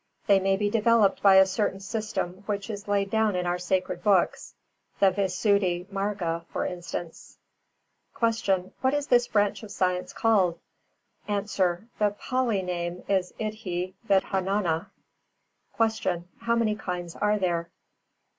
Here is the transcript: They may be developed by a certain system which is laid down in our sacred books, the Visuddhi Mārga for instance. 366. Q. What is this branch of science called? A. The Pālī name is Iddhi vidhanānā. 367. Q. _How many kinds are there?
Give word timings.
They 0.25 0.39
may 0.39 0.57
be 0.57 0.67
developed 0.67 1.21
by 1.21 1.35
a 1.35 1.45
certain 1.45 1.79
system 1.79 2.41
which 2.47 2.71
is 2.71 2.87
laid 2.87 3.11
down 3.11 3.35
in 3.35 3.45
our 3.45 3.59
sacred 3.59 4.01
books, 4.01 4.55
the 4.99 5.11
Visuddhi 5.11 5.85
Mārga 5.93 6.43
for 6.47 6.65
instance. 6.65 7.37
366. 8.17 8.45
Q. 8.47 8.73
What 8.81 8.95
is 8.95 9.05
this 9.05 9.27
branch 9.27 9.61
of 9.61 9.69
science 9.69 10.11
called? 10.11 10.57
A. 11.29 11.41
The 11.43 12.15
Pālī 12.19 12.63
name 12.65 13.03
is 13.07 13.31
Iddhi 13.39 13.93
vidhanānā. 14.09 14.87
367. 15.77 16.23
Q. 16.23 16.47
_How 16.47 16.57
many 16.57 16.75
kinds 16.75 17.15
are 17.15 17.37
there? 17.37 17.69